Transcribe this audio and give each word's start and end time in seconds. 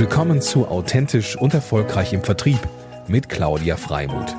Willkommen 0.00 0.40
zu 0.40 0.66
Authentisch 0.66 1.36
und 1.36 1.52
Erfolgreich 1.52 2.14
im 2.14 2.22
Vertrieb 2.22 2.58
mit 3.06 3.28
Claudia 3.28 3.76
Freimuth. 3.76 4.34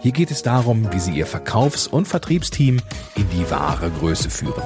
Hier 0.00 0.12
geht 0.12 0.30
es 0.30 0.44
darum, 0.44 0.86
wie 0.92 1.00
Sie 1.00 1.10
Ihr 1.10 1.26
Verkaufs- 1.26 1.88
und 1.88 2.06
Vertriebsteam 2.06 2.80
in 3.16 3.28
die 3.30 3.50
wahre 3.50 3.90
Größe 3.90 4.30
führen. 4.30 4.62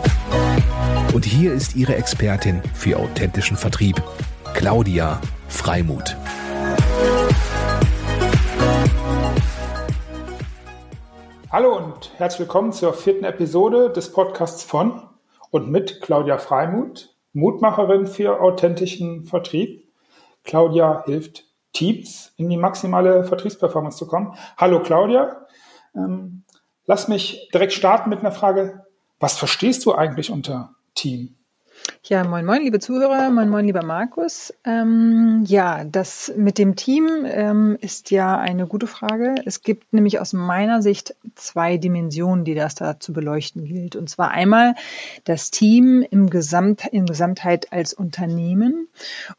Und 1.15 1.25
hier 1.25 1.55
ist 1.55 1.77
Ihre 1.77 1.97
Expertin 1.97 2.61
für 2.75 2.99
authentischen 2.99 3.57
Vertrieb, 3.57 4.03
Claudia 4.53 5.19
Freimuth. 5.49 6.15
Hallo 11.51 11.75
und 11.75 12.13
herzlich 12.19 12.41
willkommen 12.41 12.73
zur 12.73 12.93
vierten 12.93 13.25
Episode 13.25 13.89
des 13.89 14.13
Podcasts 14.13 14.63
von 14.63 15.05
und 15.49 15.71
mit 15.71 16.03
Claudia 16.03 16.37
Freimuth, 16.37 17.17
Mutmacherin 17.33 18.07
für 18.07 18.43
authentischen 18.43 19.25
Vertrieb. 19.25 19.88
Claudia 20.49 21.05
hilft 21.05 21.45
Teams 21.75 22.33
in 22.39 22.49
die 22.49 22.57
maximale 22.57 23.23
Vertriebsperformance 23.23 23.99
zu 23.99 24.07
kommen. 24.07 24.35
Hallo 24.57 24.83
Claudia, 24.83 25.47
ähm, 25.95 26.45
lass 26.87 27.07
mich 27.07 27.51
direkt 27.53 27.75
starten 27.75 28.09
mit 28.09 28.21
einer 28.21 28.33
Frage. 28.33 28.87
Was 29.21 29.37
verstehst 29.37 29.85
du 29.85 29.95
eigentlich 29.95 30.31
unter 30.31 30.75
Team? 30.95 31.37
Ja, 32.05 32.25
moin, 32.25 32.47
moin, 32.47 32.63
liebe 32.63 32.81
Zuhörer, 32.81 33.29
moin, 33.31 33.51
moin, 33.51 33.67
lieber 33.67 33.85
Markus. 33.85 34.55
Ähm, 34.65 35.45
ja, 35.47 35.85
das 35.85 36.33
mit 36.37 36.57
dem 36.57 36.75
Team 36.75 37.27
ähm, 37.27 37.77
ist 37.83 38.11
ja 38.11 38.39
eine 38.39 38.67
gute 38.67 38.87
Frage. 38.87 39.35
Es 39.45 39.63
gibt 39.63 39.93
nämlich 39.93 40.19
aus 40.19 40.33
meiner 40.33 40.81
Sicht 40.81 41.15
zwei 41.35 41.77
Dimensionen, 41.77 42.47
die 42.47 42.55
das 42.55 42.75
da 42.75 42.99
zu 42.99 43.13
beleuchten 43.13 43.65
gilt. 43.67 43.95
Und 43.95 44.09
zwar 44.09 44.31
einmal 44.31 44.75
das 45.25 45.51
Team 45.51 46.03
im 46.11 46.31
Gesamt, 46.31 46.87
in 46.87 47.05
Gesamtheit 47.05 47.73
als 47.73 47.93
Unternehmen 47.93 48.89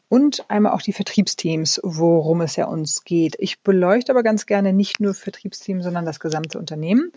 und 0.08 0.44
einmal 0.48 0.72
auch 0.72 0.82
die 0.82 0.92
Vertriebsteams, 0.92 1.80
worum 1.82 2.40
es 2.40 2.54
ja 2.54 2.66
uns 2.66 3.02
geht. 3.02 3.34
Ich 3.40 3.62
beleuchte 3.62 4.12
aber 4.12 4.22
ganz 4.22 4.46
gerne 4.46 4.72
nicht 4.72 5.00
nur 5.00 5.14
Vertriebsteam, 5.14 5.82
sondern 5.82 6.04
das 6.04 6.20
gesamte 6.20 6.58
Unternehmen. 6.58 7.10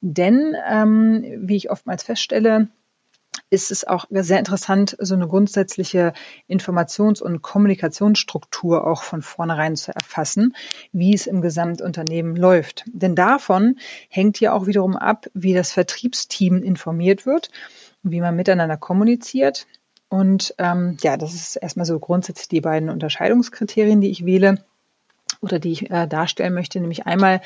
Denn, 0.00 0.56
ähm, 0.66 1.24
wie 1.40 1.56
ich 1.56 1.70
oftmals 1.70 2.04
feststelle, 2.04 2.68
ist 3.54 3.70
es 3.70 3.86
auch 3.86 4.06
sehr 4.10 4.40
interessant, 4.40 4.96
so 4.98 5.14
eine 5.14 5.28
grundsätzliche 5.28 6.12
Informations- 6.48 7.22
und 7.22 7.40
Kommunikationsstruktur 7.40 8.86
auch 8.86 9.04
von 9.04 9.22
vornherein 9.22 9.76
zu 9.76 9.94
erfassen, 9.94 10.54
wie 10.92 11.14
es 11.14 11.28
im 11.28 11.40
Gesamtunternehmen 11.40 12.34
läuft. 12.34 12.84
Denn 12.92 13.14
davon 13.14 13.78
hängt 14.08 14.40
ja 14.40 14.52
auch 14.52 14.66
wiederum 14.66 14.96
ab, 14.96 15.26
wie 15.32 15.54
das 15.54 15.70
Vertriebsteam 15.70 16.62
informiert 16.62 17.26
wird, 17.26 17.50
wie 18.02 18.20
man 18.20 18.34
miteinander 18.34 18.76
kommuniziert. 18.76 19.66
Und 20.08 20.54
ähm, 20.58 20.96
ja, 21.00 21.16
das 21.16 21.34
ist 21.34 21.56
erstmal 21.56 21.86
so 21.86 21.98
grundsätzlich 22.00 22.48
die 22.48 22.60
beiden 22.60 22.90
Unterscheidungskriterien, 22.90 24.00
die 24.00 24.10
ich 24.10 24.26
wähle 24.26 24.64
oder 25.40 25.60
die 25.60 25.72
ich 25.72 25.90
äh, 25.90 26.06
darstellen 26.08 26.54
möchte, 26.54 26.80
nämlich 26.80 27.06
einmal 27.06 27.40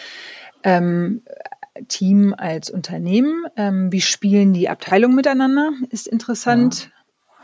ähm, 0.64 1.22
Team 1.86 2.34
als 2.36 2.70
Unternehmen. 2.70 3.44
Ähm, 3.56 3.92
wie 3.92 4.00
spielen 4.00 4.52
die 4.52 4.68
Abteilungen 4.68 5.14
miteinander? 5.14 5.70
Ist 5.90 6.08
interessant. 6.08 6.84
Ja. 6.84 6.92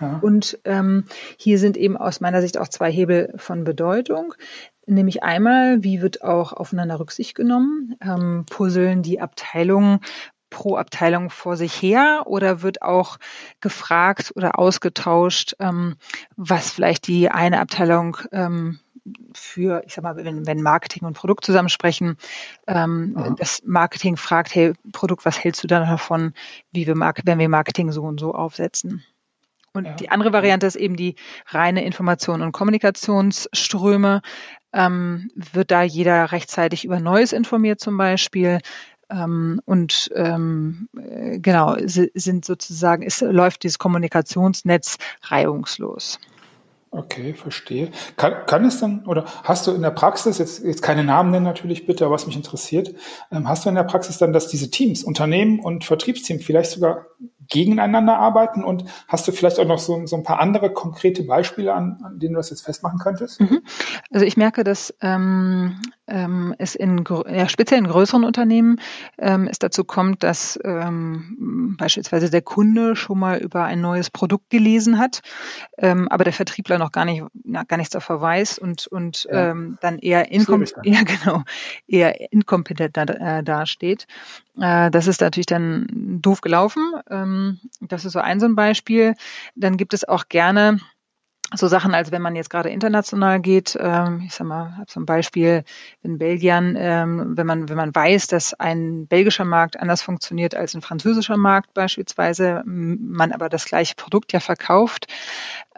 Ja. 0.00 0.18
Und 0.20 0.58
ähm, 0.64 1.04
hier 1.38 1.58
sind 1.58 1.76
eben 1.76 1.96
aus 1.96 2.20
meiner 2.20 2.40
Sicht 2.40 2.58
auch 2.58 2.68
zwei 2.68 2.90
Hebel 2.90 3.32
von 3.36 3.62
Bedeutung. 3.62 4.34
Nämlich 4.86 5.22
einmal, 5.22 5.82
wie 5.84 6.02
wird 6.02 6.22
auch 6.22 6.52
aufeinander 6.52 6.98
Rücksicht 6.98 7.34
genommen? 7.34 7.94
Ähm, 8.00 8.44
puzzeln 8.50 9.02
die 9.02 9.20
Abteilungen 9.20 10.00
pro 10.50 10.76
Abteilung 10.76 11.30
vor 11.30 11.56
sich 11.56 11.80
her 11.82 12.24
oder 12.26 12.62
wird 12.62 12.82
auch 12.82 13.18
gefragt 13.60 14.32
oder 14.36 14.58
ausgetauscht, 14.58 15.56
ähm, 15.58 15.96
was 16.36 16.70
vielleicht 16.70 17.08
die 17.08 17.28
eine 17.28 17.60
Abteilung 17.60 18.16
ähm, 18.30 18.78
für, 19.34 19.82
ich 19.86 19.94
sag 19.94 20.02
mal, 20.02 20.16
wenn, 20.16 20.46
wenn 20.46 20.62
Marketing 20.62 21.04
und 21.04 21.14
Produkt 21.14 21.44
zusammensprechen, 21.44 22.16
ähm, 22.66 23.36
das 23.38 23.62
Marketing 23.64 24.16
fragt, 24.16 24.54
hey, 24.54 24.72
Produkt, 24.92 25.24
was 25.24 25.42
hältst 25.42 25.62
du 25.62 25.66
dann 25.66 25.86
davon, 25.86 26.32
wie 26.72 26.86
wir, 26.86 26.94
wenn 26.96 27.38
wir 27.38 27.48
Marketing 27.48 27.92
so 27.92 28.02
und 28.02 28.20
so 28.20 28.34
aufsetzen? 28.34 29.04
Und 29.74 29.86
ja. 29.86 29.94
die 29.94 30.08
andere 30.08 30.32
Variante 30.32 30.66
ist 30.66 30.76
eben 30.76 30.96
die 30.96 31.16
reine 31.48 31.84
Information- 31.84 32.42
und 32.42 32.52
Kommunikationsströme. 32.52 34.22
Ähm, 34.72 35.30
wird 35.34 35.70
da 35.70 35.82
jeder 35.82 36.32
rechtzeitig 36.32 36.84
über 36.84 37.00
Neues 37.00 37.32
informiert 37.32 37.80
zum 37.80 37.96
Beispiel? 37.96 38.60
Ähm, 39.10 39.60
und 39.64 40.10
ähm, 40.14 40.88
äh, 40.96 41.38
genau, 41.38 41.76
sind 41.84 42.44
sozusagen, 42.44 43.02
es 43.02 43.20
läuft 43.20 43.64
dieses 43.64 43.78
Kommunikationsnetz 43.78 44.98
reibungslos. 45.22 46.20
Okay, 46.96 47.34
verstehe. 47.34 47.90
Kann, 48.16 48.46
kann 48.46 48.64
es 48.64 48.78
dann, 48.78 49.04
oder 49.06 49.24
hast 49.42 49.66
du 49.66 49.72
in 49.72 49.82
der 49.82 49.90
Praxis, 49.90 50.38
jetzt, 50.38 50.62
jetzt 50.64 50.80
keine 50.80 51.02
Namen 51.02 51.32
nennen 51.32 51.44
natürlich 51.44 51.86
bitte, 51.86 52.04
aber 52.04 52.14
was 52.14 52.26
mich 52.28 52.36
interessiert, 52.36 52.94
ähm, 53.32 53.48
hast 53.48 53.64
du 53.64 53.68
in 53.68 53.74
der 53.74 53.82
Praxis 53.82 54.18
dann, 54.18 54.32
dass 54.32 54.46
diese 54.46 54.70
Teams, 54.70 55.02
Unternehmen 55.02 55.58
und 55.58 55.84
Vertriebsteam 55.84 56.38
vielleicht 56.38 56.70
sogar 56.70 57.06
gegeneinander 57.48 58.16
arbeiten 58.16 58.62
und 58.62 58.84
hast 59.08 59.26
du 59.26 59.32
vielleicht 59.32 59.58
auch 59.58 59.66
noch 59.66 59.80
so, 59.80 60.06
so 60.06 60.14
ein 60.14 60.22
paar 60.22 60.38
andere 60.38 60.72
konkrete 60.72 61.24
Beispiele, 61.24 61.74
an, 61.74 62.00
an 62.04 62.20
denen 62.20 62.34
du 62.34 62.38
das 62.38 62.50
jetzt 62.50 62.64
festmachen 62.64 63.00
könntest? 63.00 63.40
Mhm. 63.40 63.62
Also 64.12 64.24
ich 64.24 64.36
merke, 64.36 64.62
dass 64.62 64.94
ähm, 65.00 65.80
ähm, 66.06 66.54
es 66.58 66.74
in 66.74 67.04
ja, 67.28 67.48
speziell 67.48 67.78
in 67.78 67.88
größeren 67.88 68.24
Unternehmen 68.24 68.80
ähm, 69.18 69.48
es 69.50 69.58
dazu 69.58 69.84
kommt, 69.84 70.22
dass 70.22 70.58
ähm, 70.64 71.76
beispielsweise 71.78 72.30
der 72.30 72.42
Kunde 72.42 72.96
schon 72.96 73.18
mal 73.18 73.38
über 73.38 73.64
ein 73.64 73.80
neues 73.80 74.10
Produkt 74.10 74.50
gelesen 74.50 74.98
hat, 74.98 75.22
ähm, 75.78 76.08
aber 76.08 76.24
der 76.24 76.32
Vertriebler 76.32 76.78
noch 76.78 76.92
gar 76.92 77.04
nicht 77.04 77.24
na, 77.44 77.64
gar 77.64 77.76
nichts 77.76 77.92
davon 77.92 78.20
weiß 78.20 78.58
und 78.58 78.86
und 78.86 79.26
ja. 79.30 79.50
ähm, 79.50 79.78
dann 79.80 79.98
eher, 79.98 80.30
inkom 80.30 80.64
ja, 80.84 81.02
genau, 81.02 81.42
eher 81.86 82.32
inkompetent 82.32 82.96
da, 82.96 83.04
äh, 83.04 83.42
dasteht. 83.42 84.06
Äh, 84.60 84.90
das 84.90 85.06
ist 85.06 85.20
natürlich 85.20 85.46
dann 85.46 85.86
doof 86.20 86.40
gelaufen. 86.40 86.94
Ähm, 87.10 87.60
das 87.80 88.04
ist 88.04 88.12
so 88.12 88.20
ein 88.20 88.40
so 88.40 88.46
ein 88.46 88.54
Beispiel. 88.54 89.14
Dann 89.54 89.76
gibt 89.76 89.94
es 89.94 90.06
auch 90.06 90.28
gerne 90.28 90.80
so 91.54 91.68
Sachen, 91.68 91.94
als 91.94 92.10
wenn 92.10 92.22
man 92.22 92.36
jetzt 92.36 92.50
gerade 92.50 92.70
international 92.70 93.40
geht, 93.40 93.76
ähm, 93.80 94.22
ich 94.26 94.34
sag 94.34 94.46
mal, 94.46 94.76
habe 94.76 94.86
ein 94.96 95.06
Beispiel 95.06 95.64
in 96.02 96.18
Belgien, 96.18 96.76
ähm, 96.78 97.36
wenn 97.36 97.46
man 97.46 97.68
wenn 97.68 97.76
man 97.76 97.94
weiß, 97.94 98.26
dass 98.28 98.54
ein 98.54 99.06
belgischer 99.06 99.44
Markt 99.44 99.78
anders 99.78 100.02
funktioniert 100.02 100.54
als 100.54 100.74
ein 100.74 100.82
französischer 100.82 101.36
Markt 101.36 101.74
beispielsweise, 101.74 102.62
man 102.64 103.32
aber 103.32 103.48
das 103.48 103.66
gleiche 103.66 103.94
Produkt 103.94 104.32
ja 104.32 104.40
verkauft, 104.40 105.06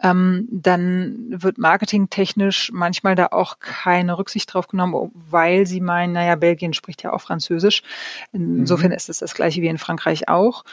ähm, 0.01 0.47
dann 0.51 1.27
wird 1.29 1.57
marketingtechnisch 1.57 2.71
manchmal 2.71 3.15
da 3.15 3.27
auch 3.27 3.59
keine 3.59 4.17
Rücksicht 4.17 4.53
drauf 4.53 4.67
genommen, 4.67 5.11
weil 5.13 5.65
sie 5.65 5.81
meinen, 5.81 6.13
naja, 6.13 6.35
Belgien 6.35 6.73
spricht 6.73 7.03
ja 7.03 7.13
auch 7.13 7.21
Französisch. 7.21 7.81
Insofern 8.31 8.91
mhm. 8.91 8.95
ist 8.95 9.09
es 9.09 9.19
das 9.19 9.33
gleiche 9.33 9.61
wie 9.61 9.67
in 9.67 9.77
Frankreich 9.77 10.27
auch. 10.29 10.63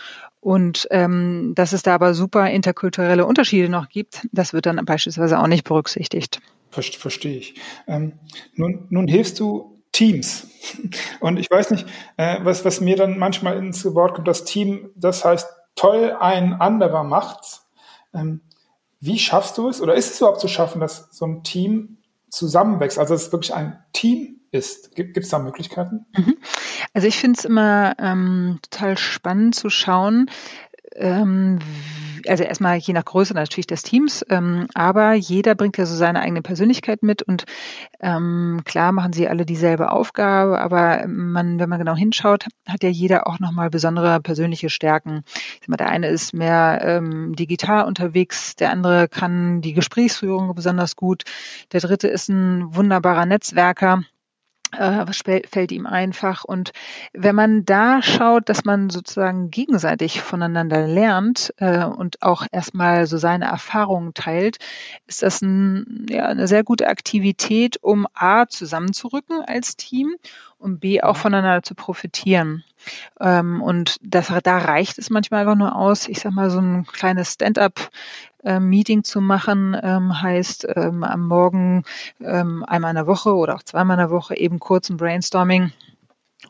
Und 0.44 0.86
ähm, 0.90 1.52
dass 1.54 1.72
es 1.72 1.82
da 1.82 1.94
aber 1.94 2.12
super 2.12 2.50
interkulturelle 2.50 3.24
Unterschiede 3.24 3.70
noch 3.70 3.88
gibt, 3.88 4.28
das 4.30 4.52
wird 4.52 4.66
dann 4.66 4.84
beispielsweise 4.84 5.38
auch 5.38 5.46
nicht 5.46 5.64
berücksichtigt. 5.64 6.42
Verstehe 6.68 7.38
ich. 7.38 7.54
Ähm, 7.86 8.18
nun, 8.54 8.86
nun 8.90 9.08
hilfst 9.08 9.40
du 9.40 9.80
Teams. 9.92 10.48
Und 11.20 11.38
ich 11.38 11.50
weiß 11.50 11.70
nicht, 11.70 11.86
äh, 12.18 12.40
was, 12.42 12.62
was 12.66 12.82
mir 12.82 12.94
dann 12.94 13.16
manchmal 13.16 13.56
ins 13.56 13.86
Wort 13.94 14.16
kommt, 14.16 14.28
das 14.28 14.44
Team, 14.44 14.90
das 14.96 15.24
heißt, 15.24 15.48
toll, 15.76 16.14
ein 16.20 16.52
anderer 16.52 17.04
macht's. 17.04 17.66
Ähm, 18.12 18.42
wie 19.00 19.18
schaffst 19.18 19.56
du 19.56 19.70
es 19.70 19.80
oder 19.80 19.94
ist 19.94 20.12
es 20.12 20.20
überhaupt 20.20 20.40
zu 20.40 20.48
schaffen, 20.48 20.78
dass 20.78 21.08
so 21.10 21.24
ein 21.24 21.42
Team 21.42 21.96
zusammenwächst, 22.28 22.98
also 22.98 23.14
dass 23.14 23.28
es 23.28 23.32
wirklich 23.32 23.54
ein 23.54 23.82
Team 23.94 24.42
ist? 24.50 24.94
Gibt 24.94 25.16
es 25.16 25.30
da 25.30 25.38
Möglichkeiten? 25.38 26.04
Mhm. 26.14 26.36
Also 26.94 27.08
ich 27.08 27.18
finde 27.18 27.38
es 27.38 27.44
immer 27.44 27.94
ähm, 27.98 28.60
total 28.62 28.96
spannend 28.96 29.56
zu 29.56 29.68
schauen, 29.68 30.30
ähm, 30.94 31.58
also 32.28 32.44
erstmal 32.44 32.76
je 32.76 32.94
nach 32.94 33.04
Größe 33.04 33.34
natürlich 33.34 33.66
des 33.66 33.82
Teams, 33.82 34.24
ähm, 34.30 34.68
aber 34.74 35.14
jeder 35.14 35.54
bringt 35.54 35.76
ja 35.76 35.86
so 35.86 35.96
seine 35.96 36.20
eigene 36.20 36.40
Persönlichkeit 36.40 37.02
mit 37.02 37.22
und 37.22 37.44
ähm, 38.00 38.62
klar 38.64 38.92
machen 38.92 39.12
sie 39.12 39.28
alle 39.28 39.44
dieselbe 39.44 39.90
Aufgabe, 39.90 40.60
aber 40.60 41.06
man, 41.08 41.58
wenn 41.58 41.68
man 41.68 41.80
genau 41.80 41.96
hinschaut, 41.96 42.46
hat 42.66 42.82
ja 42.82 42.88
jeder 42.88 43.26
auch 43.26 43.40
nochmal 43.40 43.70
besondere 43.70 44.20
persönliche 44.20 44.70
Stärken. 44.70 45.24
Mal, 45.66 45.76
der 45.76 45.88
eine 45.88 46.08
ist 46.08 46.32
mehr 46.32 46.80
ähm, 46.82 47.34
digital 47.34 47.86
unterwegs, 47.86 48.54
der 48.56 48.70
andere 48.70 49.08
kann 49.08 49.60
die 49.60 49.74
Gesprächsführung 49.74 50.54
besonders 50.54 50.96
gut, 50.96 51.24
der 51.72 51.80
dritte 51.80 52.08
ist 52.08 52.28
ein 52.28 52.74
wunderbarer 52.74 53.26
Netzwerker 53.26 54.04
was 54.78 55.18
fällt 55.18 55.72
ihm 55.72 55.86
einfach. 55.86 56.44
Und 56.44 56.72
wenn 57.12 57.34
man 57.34 57.64
da 57.64 58.02
schaut, 58.02 58.48
dass 58.48 58.64
man 58.64 58.90
sozusagen 58.90 59.50
gegenseitig 59.50 60.20
voneinander 60.20 60.86
lernt 60.86 61.54
äh, 61.58 61.84
und 61.84 62.22
auch 62.22 62.46
erstmal 62.50 63.06
so 63.06 63.18
seine 63.18 63.46
Erfahrungen 63.46 64.14
teilt, 64.14 64.58
ist 65.06 65.22
das 65.22 65.42
ein, 65.42 66.06
ja, 66.08 66.26
eine 66.26 66.46
sehr 66.46 66.64
gute 66.64 66.88
Aktivität, 66.88 67.78
um 67.82 68.06
A 68.14 68.46
zusammenzurücken 68.46 69.42
als 69.42 69.76
Team 69.76 70.16
und 70.58 70.80
B 70.80 71.02
auch 71.02 71.16
voneinander 71.16 71.62
zu 71.62 71.74
profitieren. 71.74 72.64
Ähm, 73.20 73.62
und 73.62 73.96
das, 74.02 74.32
da 74.42 74.58
reicht 74.58 74.98
es 74.98 75.10
manchmal 75.10 75.40
einfach 75.40 75.56
nur 75.56 75.76
aus, 75.76 76.08
ich 76.08 76.20
sag 76.20 76.32
mal, 76.32 76.50
so 76.50 76.60
ein 76.60 76.86
kleines 76.86 77.32
Stand-up 77.32 77.90
äh, 78.44 78.60
Meeting 78.60 79.04
zu 79.04 79.20
machen, 79.20 79.76
ähm, 79.82 80.20
heißt 80.20 80.66
ähm, 80.76 81.04
am 81.04 81.26
Morgen 81.26 81.84
ähm, 82.20 82.64
einmal 82.64 82.90
in 82.90 82.96
der 82.96 83.06
Woche 83.06 83.34
oder 83.34 83.54
auch 83.54 83.62
zweimal 83.62 83.96
in 83.96 84.06
der 84.06 84.10
Woche 84.10 84.36
eben 84.36 84.58
kurz 84.58 84.90
ein 84.90 84.96
Brainstorming 84.96 85.72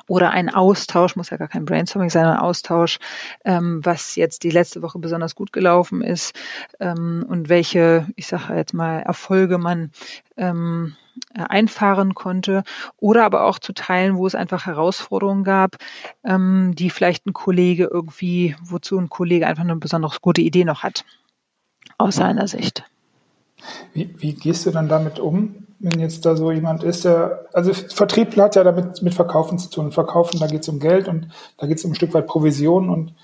oder 0.07 0.31
ein 0.31 0.49
Austausch, 0.49 1.17
muss 1.17 1.31
ja 1.31 1.37
gar 1.37 1.49
kein 1.49 1.65
Brainstorming 1.65 2.11
sein, 2.11 2.27
ein 2.27 2.39
Austausch, 2.39 2.99
ähm, 3.45 3.81
was 3.85 4.17
jetzt 4.17 4.43
die 4.43 4.51
letzte 4.51 4.83
Woche 4.83 4.99
besonders 4.99 5.35
gut 5.35 5.53
gelaufen 5.53 6.03
ist 6.03 6.35
ähm, 6.81 7.25
und 7.29 7.49
welche, 7.49 8.07
ich 8.17 8.27
sage 8.27 8.55
jetzt 8.55 8.75
mal, 8.75 9.01
Erfolge 9.01 9.59
man 9.59 9.91
ähm, 10.37 10.97
einfahren 11.35 12.15
konnte 12.15 12.65
oder 12.99 13.25
aber 13.25 13.45
auch 13.45 13.59
zu 13.59 13.73
Teilen, 13.73 14.17
wo 14.17 14.27
es 14.27 14.35
einfach 14.35 14.67
Herausforderungen 14.67 15.45
gab, 15.45 15.77
ähm, 16.25 16.73
die 16.75 16.91
vielleicht 16.91 17.27
ein 17.27 17.33
Kollege 17.33 17.85
irgendwie, 17.85 18.57
wozu 18.63 18.99
ein 18.99 19.09
Kollege 19.09 19.47
einfach 19.47 19.63
eine 19.63 19.77
besonders 19.77 20.21
gute 20.21 20.41
Idee 20.43 20.65
noch 20.65 20.83
hat, 20.83 21.05
aus 21.99 22.17
seiner 22.17 22.49
Sicht. 22.49 22.85
Wie, 23.93 24.15
wie 24.19 24.35
gehst 24.35 24.67
du 24.67 24.71
dann 24.71 24.89
damit 24.89 25.19
um, 25.19 25.67
wenn 25.85 26.01
jetzt 26.01 26.25
da 26.25 26.35
so 26.35 26.51
jemand 26.51 26.83
ist, 26.83 27.05
der, 27.05 27.45
also 27.53 27.75
Vertrieb 27.75 28.37
hat 28.37 28.57
ja 28.57 28.65
damit 28.65 29.03
mit 29.03 29.15
Verkaufen 29.15 29.59
zu 29.59 29.69
tun. 29.69 29.93
Verkaufen, 29.93 30.41
da 30.41 30.47
geht 30.47 30.63
es 30.63 30.69
um 30.69 30.81
Geld 30.81 31.09
und 31.09 31.29
da 31.59 31.67
geht 31.67 31.79
es 31.79 31.85
um 31.85 31.93
ein 31.93 31.95
Stück 31.95 32.15
weit 32.15 32.27
Provision 32.27 32.89
und 32.89 33.15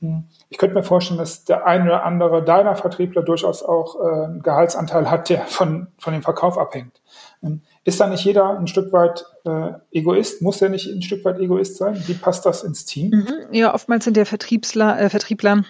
hm, 0.00 0.24
ich 0.48 0.58
könnte 0.58 0.74
mir 0.74 0.82
vorstellen, 0.82 1.18
dass 1.18 1.44
der 1.44 1.64
eine 1.64 1.84
oder 1.84 2.04
andere 2.04 2.44
deiner 2.44 2.74
Vertriebler 2.74 3.22
durchaus 3.22 3.62
auch 3.62 4.00
äh, 4.00 4.24
einen 4.24 4.42
Gehaltsanteil 4.42 5.08
hat, 5.10 5.28
der 5.28 5.42
von, 5.46 5.86
von 5.96 6.12
dem 6.12 6.22
Verkauf 6.22 6.58
abhängt. 6.58 7.00
Ähm, 7.40 7.62
ist 7.84 8.00
da 8.00 8.08
nicht 8.08 8.24
jeder 8.24 8.58
ein 8.58 8.66
Stück 8.66 8.92
weit 8.92 9.24
äh, 9.44 9.74
Egoist? 9.92 10.42
Muss 10.42 10.60
er 10.60 10.70
nicht 10.70 10.88
ein 10.88 11.02
Stück 11.02 11.24
weit 11.24 11.38
Egoist 11.38 11.76
sein? 11.76 12.02
Wie 12.06 12.14
passt 12.14 12.44
das 12.44 12.64
ins 12.64 12.84
Team? 12.84 13.10
Mhm, 13.10 13.54
ja, 13.54 13.72
oftmals 13.72 14.04
sind 14.04 14.16
der 14.16 14.26
Vertriebsler, 14.26 15.00
äh, 15.00 15.08
Vertriebler 15.08 15.62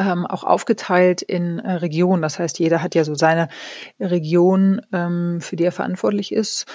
ähm, 0.00 0.26
auch 0.26 0.44
aufgeteilt 0.44 1.22
in 1.22 1.58
äh, 1.58 1.72
Regionen. 1.72 2.22
Das 2.22 2.38
heißt, 2.38 2.58
jeder 2.58 2.82
hat 2.82 2.94
ja 2.94 3.04
so 3.04 3.14
seine 3.14 3.48
Region, 4.00 4.80
ähm, 4.92 5.40
für 5.40 5.56
die 5.56 5.64
er 5.64 5.72
verantwortlich 5.72 6.32
ist. 6.32 6.66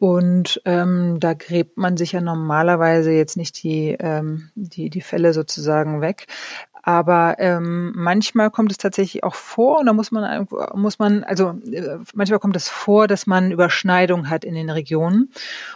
Und 0.00 0.62
ähm, 0.64 1.18
da 1.18 1.34
gräbt 1.34 1.76
man 1.76 1.96
sich 1.96 2.12
ja 2.12 2.20
normalerweise 2.20 3.10
jetzt 3.10 3.36
nicht 3.36 3.60
die, 3.64 3.96
ähm, 3.98 4.50
die, 4.54 4.90
die 4.90 5.00
Fälle 5.00 5.32
sozusagen 5.32 6.00
weg. 6.00 6.26
Aber 6.88 7.36
ähm, 7.38 7.92
manchmal 7.94 8.50
kommt 8.50 8.72
es 8.72 8.78
tatsächlich 8.78 9.22
auch 9.22 9.34
vor 9.34 9.80
und 9.80 9.84
da 9.84 9.92
muss 9.92 10.10
man 10.10 10.48
muss 10.72 10.98
man 10.98 11.22
also 11.22 11.50
äh, 11.70 11.98
manchmal 12.14 12.38
kommt 12.38 12.56
es 12.56 12.70
vor, 12.70 13.06
dass 13.06 13.26
man 13.26 13.52
Überschneidung 13.52 14.30
hat 14.30 14.42
in 14.42 14.54
den 14.54 14.70
Regionen 14.70 15.30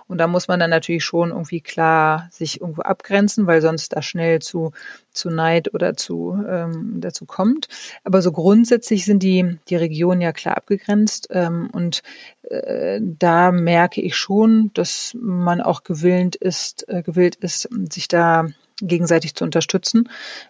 und 0.06 0.16
da 0.16 0.26
muss 0.26 0.48
man 0.48 0.58
dann 0.58 0.70
natürlich 0.70 1.04
schon 1.04 1.28
irgendwie 1.28 1.60
klar 1.60 2.28
sich 2.30 2.62
irgendwo 2.62 2.80
abgrenzen, 2.80 3.46
weil 3.46 3.60
sonst 3.60 3.94
da 3.94 4.00
schnell 4.00 4.40
zu 4.40 4.72
zu 5.12 5.28
Neid 5.28 5.74
oder 5.74 5.98
zu 5.98 6.42
ähm, 6.48 7.02
dazu 7.02 7.26
kommt. 7.26 7.68
Aber 8.04 8.22
so 8.22 8.32
grundsätzlich 8.32 9.04
sind 9.04 9.22
die 9.22 9.58
die 9.68 9.76
Regionen 9.76 10.22
ja 10.22 10.32
klar 10.32 10.56
abgegrenzt 10.56 11.28
ähm, 11.30 11.68
und 11.74 12.02
äh, 12.48 13.00
da 13.02 13.52
merke 13.52 14.00
ich 14.00 14.16
schon, 14.16 14.70
dass 14.72 15.14
man 15.20 15.60
auch 15.60 15.84
gewillt 15.84 16.36
ist 16.36 16.88
äh, 16.88 17.02
gewillt 17.02 17.34
ist, 17.34 17.68
sich 17.90 18.08
da 18.08 18.46
gegenseitig 18.82 19.34
zu 19.34 19.44
unterstützen, 19.44 20.08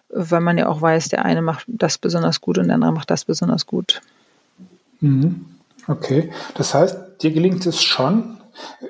weil 0.09 0.41
man 0.41 0.57
ja 0.57 0.67
auch 0.67 0.81
weiß, 0.81 1.09
der 1.09 1.25
eine 1.25 1.41
macht 1.41 1.65
das 1.67 1.97
besonders 1.97 2.41
gut 2.41 2.57
und 2.57 2.67
der 2.67 2.75
andere 2.75 2.91
macht 2.91 3.09
das 3.09 3.25
besonders 3.25 3.65
gut. 3.65 4.01
Mhm. 4.99 5.45
Okay, 5.87 6.31
das 6.55 6.73
heißt, 6.73 7.21
dir 7.21 7.31
gelingt 7.31 7.65
es 7.65 7.83
schon, 7.83 8.37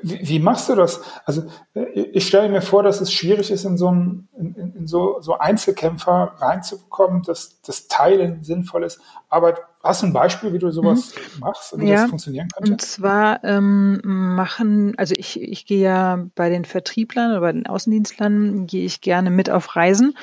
wie, 0.02 0.28
wie, 0.28 0.40
machst 0.40 0.70
du 0.70 0.76
das? 0.76 1.02
Also 1.26 1.44
äh, 1.74 1.82
ich 1.82 2.28
stelle 2.28 2.50
mir 2.50 2.62
vor, 2.62 2.84
dass 2.84 3.02
es 3.02 3.12
schwierig 3.12 3.52
ist, 3.52 3.66
in 3.66 3.78
so, 3.78 3.92
ein, 3.92 4.28
in, 4.38 4.74
in 4.76 4.88
so, 4.88 5.22
so 5.22 5.38
Einzelkämpfer 5.38 6.34
reinzubekommen, 6.38 7.24
dass 7.24 7.62
das 7.62 7.88
Teilen 7.88 8.44
sinnvoll 8.44 8.84
ist. 8.84 9.00
Aber 9.30 9.56
hast 9.84 10.02
du 10.02 10.08
ein 10.08 10.14
Beispiel, 10.14 10.54
wie 10.54 10.60
du 10.60 10.72
sowas 10.72 11.14
mhm. 11.16 11.40
machst, 11.40 11.80
wie 11.80 11.88
ja, 11.88 12.02
das 12.02 12.10
funktionieren 12.10 12.48
könnte? 12.56 12.72
Und 12.72 12.82
zwar 12.82 13.44
ähm, 13.44 14.00
machen, 14.04 14.94
also 14.98 15.14
ich, 15.18 15.42
ich 15.42 15.66
gehe 15.66 15.84
ja 15.84 16.26
bei 16.36 16.50
den 16.50 16.66
Vertrieblern 16.66 17.32
oder 17.32 17.42
bei 17.42 17.52
den 17.52 17.68
Außendienstlern, 17.68 18.68
gehe 18.68 18.86
ich 18.86 19.02
gerne 19.02 19.32
mit 19.32 19.50
auf 19.50 19.76
Reisen 19.76 20.16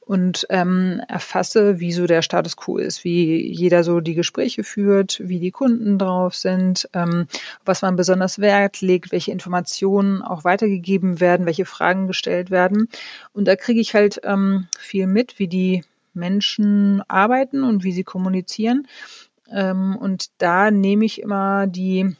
und 0.00 0.46
ähm, 0.50 1.00
erfasse, 1.08 1.78
wie 1.78 1.92
so 1.92 2.06
der 2.06 2.22
Status 2.22 2.56
quo 2.56 2.78
ist, 2.78 3.04
wie 3.04 3.46
jeder 3.46 3.84
so 3.84 4.00
die 4.00 4.14
Gespräche 4.14 4.64
führt, 4.64 5.20
wie 5.22 5.38
die 5.38 5.52
Kunden 5.52 5.98
drauf 5.98 6.34
sind, 6.34 6.88
ähm, 6.94 7.26
was 7.64 7.82
man 7.82 7.96
besonders 7.96 8.38
Wert 8.38 8.80
legt, 8.80 9.12
welche 9.12 9.30
Informationen 9.30 10.22
auch 10.22 10.42
weitergegeben 10.42 11.20
werden, 11.20 11.46
welche 11.46 11.64
Fragen 11.64 12.06
gestellt 12.06 12.50
werden. 12.50 12.88
Und 13.32 13.46
da 13.46 13.56
kriege 13.56 13.80
ich 13.80 13.94
halt 13.94 14.20
ähm, 14.24 14.66
viel 14.78 15.06
mit, 15.06 15.38
wie 15.38 15.48
die 15.48 15.84
Menschen 16.14 17.02
arbeiten 17.08 17.62
und 17.62 17.84
wie 17.84 17.92
sie 17.92 18.04
kommunizieren. 18.04 18.88
Ähm, 19.52 19.96
und 19.96 20.30
da 20.38 20.70
nehme 20.70 21.04
ich 21.04 21.20
immer 21.20 21.66
die 21.66 22.16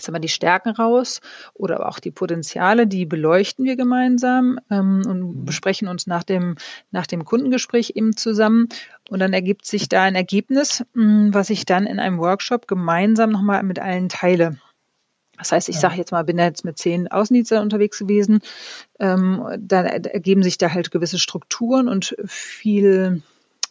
sagen 0.00 0.16
wir, 0.16 0.20
die 0.20 0.28
Stärken 0.28 0.70
raus 0.70 1.20
oder 1.54 1.88
auch 1.88 1.98
die 1.98 2.10
Potenziale, 2.10 2.86
die 2.86 3.06
beleuchten 3.06 3.64
wir 3.64 3.76
gemeinsam 3.76 4.58
ähm, 4.70 5.02
und 5.06 5.20
mhm. 5.20 5.44
besprechen 5.44 5.88
uns 5.88 6.06
nach 6.06 6.24
dem, 6.24 6.56
nach 6.90 7.06
dem 7.06 7.24
Kundengespräch 7.24 7.92
eben 7.94 8.16
zusammen. 8.16 8.68
Und 9.10 9.20
dann 9.20 9.32
ergibt 9.32 9.66
sich 9.66 9.88
da 9.88 10.02
ein 10.02 10.14
Ergebnis, 10.14 10.84
mh, 10.94 11.02
hm, 11.02 11.34
was 11.34 11.50
ich 11.50 11.64
dann 11.64 11.86
in 11.86 11.98
einem 11.98 12.18
Workshop 12.18 12.68
gemeinsam 12.68 13.30
nochmal 13.30 13.62
mit 13.62 13.78
allen 13.78 14.08
teile. 14.08 14.58
Das 15.38 15.52
heißt, 15.52 15.68
ich 15.68 15.76
ja. 15.76 15.82
sage 15.82 15.96
jetzt 15.96 16.10
mal, 16.10 16.24
bin 16.24 16.38
jetzt 16.38 16.64
mit 16.64 16.78
zehn 16.78 17.08
Außendienstern 17.08 17.62
unterwegs 17.62 17.98
gewesen. 17.98 18.40
Ähm, 18.98 19.46
dann 19.58 19.86
ergeben 19.86 20.42
sich 20.42 20.58
da 20.58 20.72
halt 20.72 20.90
gewisse 20.90 21.18
Strukturen 21.18 21.88
und 21.88 22.16
viel 22.26 23.22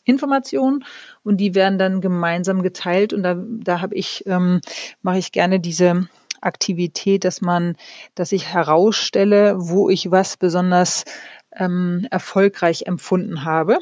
Informationen 0.06 0.86
und 1.24 1.38
die 1.38 1.54
werden 1.54 1.78
dann 1.78 2.00
gemeinsam 2.00 2.64
geteilt 2.64 3.12
und 3.12 3.24
da, 3.24 3.36
da 3.38 3.82
habe 3.82 3.96
ich, 3.96 4.24
ähm, 4.26 4.62
mache 5.02 5.18
ich 5.18 5.34
gerne 5.34 5.60
diese 5.60 6.08
Aktivität, 6.42 7.24
dass 7.24 7.42
man, 7.42 7.76
dass 8.16 8.32
ich 8.32 8.54
herausstelle, 8.54 9.56
wo 9.58 9.90
ich 9.90 10.12
was 10.12 10.38
besonders 10.38 11.06
ähm, 11.56 12.08
erfolgreich 12.12 12.84
empfunden 12.86 13.44
habe. 13.44 13.80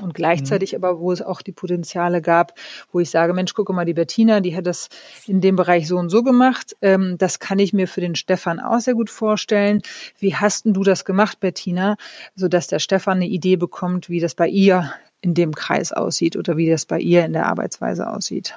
Und 0.00 0.14
gleichzeitig 0.14 0.72
mhm. 0.72 0.76
aber, 0.82 1.00
wo 1.00 1.12
es 1.12 1.20
auch 1.20 1.42
die 1.42 1.52
Potenziale 1.52 2.22
gab, 2.22 2.54
wo 2.92 3.00
ich 3.00 3.10
sage, 3.10 3.34
Mensch, 3.34 3.52
gucke 3.52 3.74
mal, 3.74 3.84
die 3.84 3.92
Bettina, 3.92 4.40
die 4.40 4.56
hat 4.56 4.66
das 4.66 4.88
in 5.26 5.42
dem 5.42 5.54
Bereich 5.54 5.86
so 5.86 5.98
und 5.98 6.08
so 6.08 6.22
gemacht. 6.22 6.76
Ähm, 6.80 7.16
das 7.18 7.40
kann 7.40 7.58
ich 7.58 7.74
mir 7.74 7.86
für 7.86 8.00
den 8.00 8.14
Stefan 8.14 8.58
auch 8.58 8.80
sehr 8.80 8.94
gut 8.94 9.10
vorstellen. 9.10 9.82
Wie 10.18 10.34
hast 10.34 10.64
denn 10.64 10.72
du 10.72 10.82
das 10.82 11.04
gemacht, 11.04 11.40
Bettina, 11.40 11.96
sodass 12.34 12.68
der 12.68 12.78
Stefan 12.78 13.18
eine 13.18 13.26
Idee 13.26 13.56
bekommt, 13.56 14.08
wie 14.08 14.20
das 14.20 14.34
bei 14.34 14.48
ihr 14.48 14.92
in 15.20 15.34
dem 15.34 15.54
Kreis 15.54 15.92
aussieht 15.92 16.36
oder 16.36 16.56
wie 16.56 16.70
das 16.70 16.86
bei 16.86 16.98
ihr 16.98 17.24
in 17.24 17.34
der 17.34 17.46
Arbeitsweise 17.46 18.08
aussieht. 18.08 18.56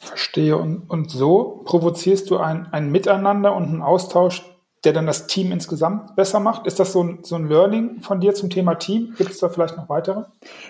Verstehe. 0.00 0.56
Und, 0.56 0.88
und 0.88 1.10
so 1.10 1.62
provozierst 1.66 2.30
du 2.30 2.38
ein, 2.38 2.66
ein 2.72 2.90
Miteinander 2.90 3.54
und 3.54 3.64
einen 3.64 3.82
Austausch, 3.82 4.42
der 4.84 4.94
dann 4.94 5.06
das 5.06 5.26
Team 5.26 5.52
insgesamt 5.52 6.16
besser 6.16 6.40
macht? 6.40 6.66
Ist 6.66 6.80
das 6.80 6.92
so 6.92 7.02
ein, 7.02 7.18
so 7.22 7.36
ein 7.36 7.48
Learning 7.48 8.00
von 8.00 8.18
dir 8.18 8.32
zum 8.32 8.48
Thema 8.48 8.76
Team? 8.76 9.14
Gibt 9.18 9.30
es 9.30 9.38
da 9.38 9.50
vielleicht 9.50 9.76
noch 9.76 9.90
weitere? 9.90 10.24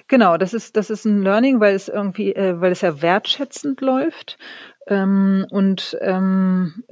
Genau, 0.09 0.37
das 0.37 0.53
ist, 0.53 0.77
das 0.77 0.91
ist 0.91 1.05
ein 1.05 1.23
Learning, 1.23 1.61
weil 1.61 1.77
es 1.77 1.89
irgendwie, 1.89 2.35
äh, 2.35 2.61
weil 2.61 2.73
es 2.73 2.81
ja 2.81 3.03
wertschätzend 3.03 3.81
läuft. 3.81 4.37
Ähm, 4.89 5.47
und 5.51 5.97
ähm, 6.01 6.83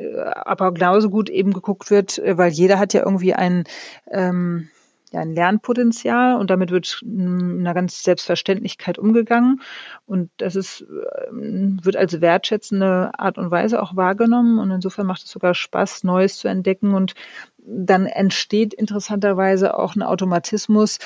aber 0.44 0.72
genauso 0.72 1.10
gut 1.10 1.28
eben 1.28 1.52
geguckt 1.52 1.90
wird, 1.90 2.18
äh, 2.18 2.38
weil 2.38 2.52
jeder 2.52 2.78
hat 2.78 2.92
ja 2.92 3.04
irgendwie 3.04 3.34
ein 3.34 3.64
ähm, 4.12 4.68
ja, 5.12 5.20
ein 5.20 5.32
Lernpotenzial 5.32 6.36
und 6.36 6.50
damit 6.50 6.70
wird 6.70 7.00
in 7.02 7.60
einer 7.60 7.74
ganz 7.74 8.02
Selbstverständlichkeit 8.02 8.98
umgegangen. 8.98 9.60
Und 10.06 10.30
das 10.36 10.56
ist, 10.56 10.86
ähm, 11.30 11.78
wird 11.82 11.96
als 11.96 12.20
wertschätzende 12.20 13.12
Art 13.18 13.38
und 13.38 13.50
Weise 13.50 13.82
auch 13.82 13.96
wahrgenommen. 13.96 14.58
Und 14.58 14.70
insofern 14.70 15.06
macht 15.06 15.24
es 15.24 15.30
sogar 15.30 15.54
Spaß, 15.54 16.04
Neues 16.04 16.38
zu 16.38 16.48
entdecken. 16.48 16.94
Und 16.94 17.14
dann 17.58 18.06
entsteht 18.06 18.72
interessanterweise 18.72 19.76
auch 19.76 19.94
ein 19.94 20.02
Automatismus, 20.02 20.98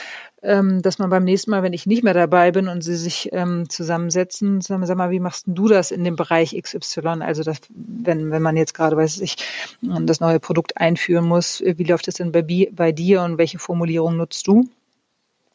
dass 0.43 0.99
man 0.99 1.09
beim 1.09 1.23
nächsten 1.23 1.53
Mal, 1.53 1.63
wenn 1.63 1.73
ich 1.73 1.87
nicht 1.87 2.03
mehr 2.03 2.15
dabei 2.15 2.51
bin 2.51 2.67
und 2.67 2.83
sie 2.83 2.97
sich 2.97 3.29
ähm, 3.33 3.69
zusammensetzen, 3.69 4.61
sagen, 4.61 4.85
sag 4.87 4.97
mal, 4.97 5.13
wie 5.13 5.21
machst 5.21 5.45
du 5.47 5.69
das 5.69 5.93
in 5.93 6.03
dem 6.03 6.17
Bereich 6.17 6.61
XY? 6.61 7.21
Also 7.21 7.45
das, 7.45 7.59
wenn, 7.71 8.33
wenn 8.33 8.43
man 8.43 8.57
jetzt 8.57 8.75
gerade, 8.75 8.97
weiß 8.97 9.21
ich, 9.21 9.37
das 9.81 10.19
neue 10.19 10.41
Produkt 10.41 10.79
einführen 10.79 11.27
muss, 11.27 11.63
wie 11.65 11.85
läuft 11.85 12.09
es 12.09 12.15
denn 12.15 12.33
bei, 12.33 12.43
bei 12.73 12.91
dir 12.91 13.23
und 13.23 13.39
welche 13.39 13.61
Formulierung 13.61 14.17
nutzt 14.17 14.49
du? 14.49 14.69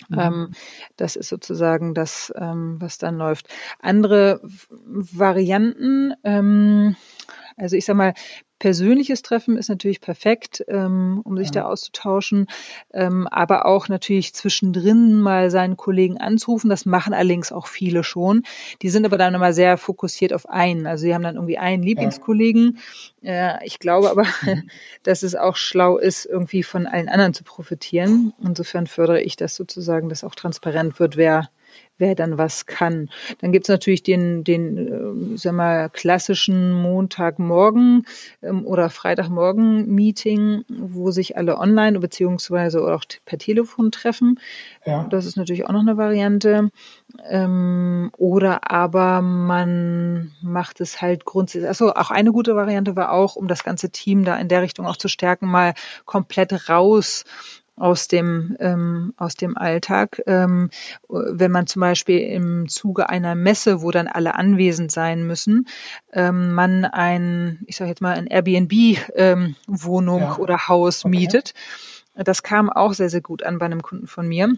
Mhm. 0.09 0.19
Ähm, 0.19 0.51
das 0.95 1.15
ist 1.15 1.29
sozusagen 1.29 1.93
das, 1.93 2.33
ähm, 2.37 2.77
was 2.79 2.97
dann 2.97 3.17
läuft. 3.17 3.47
Andere 3.79 4.39
Varianten, 4.85 6.13
ähm, 6.23 6.95
also 7.57 7.75
ich 7.75 7.85
sag 7.85 7.95
mal, 7.95 8.13
persönliches 8.59 9.21
Treffen 9.21 9.57
ist 9.57 9.69
natürlich 9.69 10.01
perfekt, 10.01 10.63
ähm, 10.67 11.21
um 11.23 11.37
sich 11.37 11.47
ja. 11.47 11.61
da 11.61 11.65
auszutauschen, 11.65 12.47
ähm, 12.93 13.27
aber 13.27 13.65
auch 13.65 13.87
natürlich 13.87 14.33
zwischendrin 14.33 15.19
mal 15.19 15.51
seinen 15.51 15.77
Kollegen 15.77 16.17
anzurufen. 16.17 16.69
Das 16.69 16.85
machen 16.85 17.13
allerdings 17.13 17.51
auch 17.51 17.67
viele 17.67 18.03
schon. 18.03 18.43
Die 18.81 18.89
sind 18.89 19.05
aber 19.05 19.17
dann 19.17 19.35
immer 19.35 19.53
sehr 19.53 19.77
fokussiert 19.77 20.33
auf 20.33 20.49
einen. 20.49 20.87
Also 20.87 21.03
sie 21.03 21.13
haben 21.13 21.23
dann 21.23 21.35
irgendwie 21.35 21.57
einen 21.57 21.83
Lieblingskollegen. 21.83 22.79
Ja. 23.21 23.57
Äh, 23.57 23.65
ich 23.65 23.79
glaube 23.79 24.09
aber, 24.09 24.25
mhm. 24.41 24.69
dass 25.03 25.23
es 25.23 25.35
auch 25.35 25.55
schlau 25.55 25.97
ist, 25.97 26.25
irgendwie 26.25 26.63
von 26.63 26.87
allen 26.87 27.09
anderen 27.09 27.33
zu 27.33 27.43
profitieren. 27.43 28.33
Insofern 28.43 28.87
fördere 28.87 29.21
ich 29.21 29.35
das 29.35 29.55
sozusagen, 29.55 30.09
dass 30.09 30.23
auch 30.23 30.35
transparent 30.35 30.99
wird, 30.99 31.17
wer 31.17 31.49
wer 31.97 32.15
dann 32.15 32.37
was 32.37 32.65
kann. 32.65 33.09
Dann 33.39 33.51
gibt's 33.51 33.69
natürlich 33.69 34.03
den, 34.03 34.43
den 34.43 35.33
äh, 35.33 35.37
sag 35.37 35.53
mal, 35.53 35.89
klassischen 35.89 36.73
Montagmorgen 36.73 38.05
ähm, 38.41 38.65
oder 38.65 38.89
Freitagmorgen-Meeting, 38.89 40.65
wo 40.69 41.11
sich 41.11 41.37
alle 41.37 41.57
online 41.57 41.99
beziehungsweise 41.99 42.81
auch 42.81 43.03
per 43.25 43.37
Telefon 43.37 43.91
treffen. 43.91 44.39
Ja. 44.85 45.05
Das 45.09 45.25
ist 45.25 45.37
natürlich 45.37 45.65
auch 45.65 45.71
noch 45.71 45.81
eine 45.81 45.97
Variante. 45.97 46.69
Ähm, 47.29 48.11
oder 48.17 48.71
aber 48.71 49.21
man 49.21 50.31
macht 50.41 50.81
es 50.81 51.01
halt 51.01 51.25
grundsätzlich. 51.25 51.67
Also 51.67 51.93
auch 51.93 52.11
eine 52.11 52.31
gute 52.31 52.55
Variante 52.55 52.95
war 52.95 53.11
auch, 53.11 53.35
um 53.35 53.47
das 53.47 53.63
ganze 53.63 53.89
Team 53.89 54.23
da 54.23 54.37
in 54.37 54.47
der 54.47 54.61
Richtung 54.61 54.85
auch 54.85 54.97
zu 54.97 55.07
stärken, 55.07 55.47
mal 55.47 55.73
komplett 56.05 56.69
raus 56.69 57.23
aus 57.77 58.07
dem, 58.07 58.57
ähm, 58.59 59.13
aus 59.17 59.35
dem 59.35 59.57
Alltag. 59.57 60.21
Ähm, 60.27 60.69
wenn 61.07 61.51
man 61.51 61.67
zum 61.67 61.79
Beispiel 61.79 62.19
im 62.19 62.67
Zuge 62.67 63.09
einer 63.09 63.35
Messe, 63.35 63.81
wo 63.81 63.91
dann 63.91 64.07
alle 64.07 64.35
anwesend 64.35 64.91
sein 64.91 65.25
müssen, 65.25 65.67
ähm, 66.11 66.53
man 66.53 66.85
ein, 66.85 67.63
ich 67.67 67.77
sage 67.77 67.89
jetzt 67.89 68.01
mal, 68.01 68.17
ein 68.17 68.27
Airbnb-Wohnung 68.27 70.21
ähm, 70.21 70.27
ja. 70.27 70.37
oder 70.37 70.67
Haus 70.67 71.05
okay. 71.05 71.17
mietet. 71.17 71.53
Das 72.15 72.41
kam 72.41 72.69
auch 72.69 72.93
sehr, 72.93 73.09
sehr 73.09 73.21
gut 73.21 73.43
an 73.43 73.59
bei 73.59 73.65
einem 73.67 73.83
Kunden 73.83 74.07
von 74.07 74.27
mir 74.27 74.57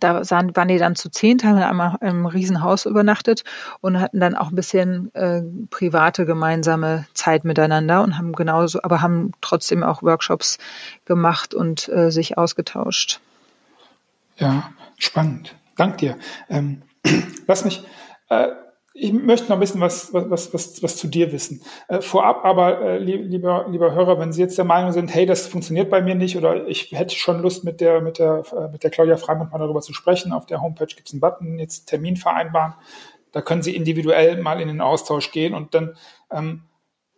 da 0.00 0.22
waren 0.30 0.68
die 0.68 0.78
dann 0.78 0.96
zu 0.96 1.10
zehn, 1.10 1.38
haben 1.42 1.58
einmal 1.58 1.96
im 2.00 2.26
Riesenhaus 2.26 2.86
übernachtet 2.86 3.44
und 3.80 4.00
hatten 4.00 4.20
dann 4.20 4.34
auch 4.34 4.50
ein 4.50 4.54
bisschen 4.54 5.14
äh, 5.14 5.42
private 5.70 6.26
gemeinsame 6.26 7.06
Zeit 7.14 7.44
miteinander 7.44 8.02
und 8.02 8.18
haben 8.18 8.32
genauso, 8.32 8.80
aber 8.82 9.02
haben 9.02 9.32
trotzdem 9.40 9.82
auch 9.82 10.02
Workshops 10.02 10.58
gemacht 11.04 11.54
und 11.54 11.88
äh, 11.88 12.10
sich 12.10 12.38
ausgetauscht. 12.38 13.20
Ja, 14.36 14.70
spannend. 14.98 15.54
Dank 15.76 15.98
dir. 15.98 16.16
Ähm, 16.48 16.82
lass 17.46 17.64
mich 17.64 17.84
äh, 18.28 18.48
ich 18.98 19.12
möchte 19.12 19.48
noch 19.48 19.56
ein 19.56 19.60
bisschen 19.60 19.80
was, 19.80 20.12
was, 20.12 20.54
was, 20.54 20.82
was 20.82 20.96
zu 20.96 21.06
dir 21.06 21.30
wissen. 21.30 21.60
Äh, 21.88 22.00
vorab 22.00 22.44
aber, 22.44 22.80
äh, 22.80 22.98
lieber, 22.98 23.66
lieber 23.68 23.92
Hörer, 23.92 24.18
wenn 24.18 24.32
Sie 24.32 24.40
jetzt 24.40 24.56
der 24.56 24.64
Meinung 24.64 24.92
sind, 24.92 25.14
hey, 25.14 25.26
das 25.26 25.46
funktioniert 25.46 25.90
bei 25.90 26.00
mir 26.00 26.14
nicht 26.14 26.36
oder 26.36 26.66
ich 26.66 26.92
hätte 26.92 27.14
schon 27.14 27.42
Lust 27.42 27.64
mit 27.64 27.80
der, 27.80 28.00
mit 28.00 28.18
der, 28.18 28.42
äh, 28.52 28.68
mit 28.72 28.84
der 28.84 28.90
Claudia 28.90 29.16
Freimann 29.16 29.50
mal 29.50 29.58
darüber 29.58 29.82
zu 29.82 29.92
sprechen. 29.92 30.32
Auf 30.32 30.46
der 30.46 30.62
Homepage 30.62 30.86
gibt 30.86 31.08
es 31.08 31.12
einen 31.12 31.20
Button, 31.20 31.58
jetzt 31.58 31.86
Termin 31.86 32.16
vereinbaren. 32.16 32.74
Da 33.32 33.42
können 33.42 33.62
Sie 33.62 33.76
individuell 33.76 34.40
mal 34.40 34.60
in 34.60 34.68
den 34.68 34.80
Austausch 34.80 35.30
gehen 35.30 35.52
und 35.52 35.74
dann 35.74 35.96
ähm, 36.30 36.62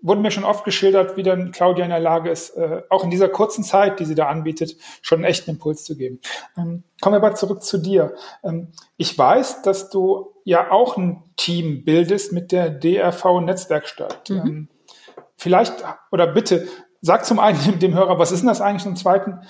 wurde 0.00 0.20
mir 0.20 0.30
schon 0.30 0.44
oft 0.44 0.64
geschildert, 0.64 1.16
wie 1.16 1.22
dann 1.22 1.50
Claudia 1.50 1.84
in 1.84 1.90
der 1.90 2.00
Lage 2.00 2.30
ist, 2.30 2.50
äh, 2.50 2.82
auch 2.88 3.04
in 3.04 3.10
dieser 3.10 3.28
kurzen 3.28 3.64
Zeit, 3.64 3.98
die 3.98 4.04
sie 4.04 4.14
da 4.14 4.26
anbietet, 4.26 4.76
schon 5.02 5.18
einen 5.18 5.24
echten 5.24 5.50
Impuls 5.50 5.84
zu 5.84 5.96
geben. 5.96 6.20
Ähm, 6.56 6.84
kommen 7.00 7.14
wir 7.14 7.26
aber 7.26 7.34
zurück 7.34 7.62
zu 7.62 7.78
dir. 7.78 8.14
Ähm, 8.44 8.72
ich 8.96 9.16
weiß, 9.16 9.62
dass 9.62 9.90
du 9.90 10.32
ja 10.44 10.70
auch 10.70 10.96
ein 10.96 11.24
Team 11.36 11.84
bildest 11.84 12.32
mit 12.32 12.52
der 12.52 12.70
DRV 12.70 13.40
Netzwerkstatt. 13.40 14.30
Mhm. 14.30 14.36
Ähm, 14.36 14.68
vielleicht 15.36 15.84
oder 16.12 16.26
bitte 16.28 16.68
sag 17.00 17.24
zum 17.24 17.38
einen 17.38 17.78
dem 17.80 17.94
Hörer, 17.94 18.18
was 18.18 18.32
ist 18.32 18.40
denn 18.40 18.48
das 18.48 18.60
eigentlich? 18.60 18.84
Zum 18.84 18.96
zweiten, 18.96 19.40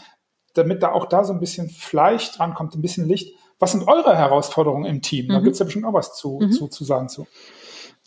damit 0.55 0.83
da 0.83 0.93
auch 0.93 1.07
da 1.07 1.25
so 1.25 1.33
ein 1.33 1.40
bisschen 1.40 1.69
Fleisch 1.69 2.33
dran 2.33 2.55
kommt, 2.55 2.75
ein 2.75 2.83
bisschen 2.83 3.07
Licht. 3.07 3.37
Was 3.59 3.73
sind 3.73 3.88
eure 3.88 4.17
Herausforderungen 4.17 4.85
im 4.85 5.02
Team? 5.02 5.26
Mhm. 5.26 5.33
Da 5.33 5.40
gibt's 5.40 5.59
ja 5.59 5.64
bestimmt 5.64 5.85
auch 5.85 5.93
was 5.93 6.14
zu, 6.14 6.38
mhm. 6.40 6.52
zu, 6.52 6.69
zu 6.69 6.85
sagen 6.85 7.09
zu. 7.09 7.26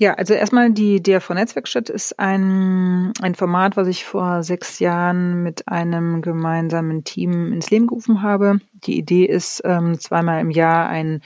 Ja, 0.01 0.15
also 0.15 0.33
erstmal 0.33 0.71
die 0.71 1.03
DRV 1.03 1.29
Netzwerkstatt 1.35 1.87
ist 1.87 2.17
ein, 2.17 3.13
ein 3.21 3.35
Format, 3.35 3.77
was 3.77 3.87
ich 3.87 4.03
vor 4.03 4.41
sechs 4.41 4.79
Jahren 4.79 5.43
mit 5.43 5.67
einem 5.67 6.23
gemeinsamen 6.23 7.03
Team 7.03 7.53
ins 7.53 7.69
Leben 7.69 7.85
gerufen 7.85 8.23
habe. 8.23 8.61
Die 8.73 8.97
Idee 8.97 9.25
ist, 9.25 9.61
ähm, 9.63 9.99
zweimal 9.99 10.41
im 10.41 10.49
Jahr 10.49 10.89
ein 10.89 11.21